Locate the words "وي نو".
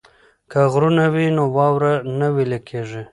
1.13-1.43